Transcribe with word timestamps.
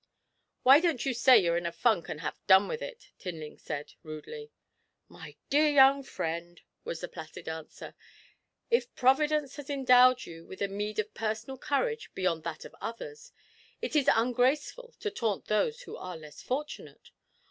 'Why 0.63 0.79
don't 0.79 1.05
you 1.05 1.13
say 1.13 1.37
you're 1.37 1.57
a 1.57 1.71
funk, 1.71 2.09
and 2.09 2.21
have 2.21 2.33
done 2.47 2.67
with 2.67 2.81
it?' 2.81 3.11
Tinling 3.19 3.59
said 3.59 3.93
rudely. 4.01 4.51
'My 5.07 5.35
dear 5.51 5.69
young 5.69 6.01
friend,' 6.01 6.61
was 6.83 7.01
the 7.01 7.07
placid 7.07 7.47
answer, 7.47 7.93
'if 8.71 8.95
Providence 8.95 9.57
has 9.57 9.69
endowed 9.69 10.25
you 10.25 10.43
with 10.47 10.63
a 10.63 10.67
meed 10.67 10.97
of 10.97 11.13
personal 11.13 11.59
courage 11.59 12.09
beyond 12.15 12.43
that 12.45 12.65
of 12.65 12.73
others, 12.81 13.31
it 13.79 13.95
is 13.95 14.09
ungraceful 14.11 14.95
to 15.01 15.11
taunt 15.11 15.45
those 15.45 15.83
who 15.83 15.95
are 15.95 16.17
less 16.17 16.41
fortunate. 16.41 17.11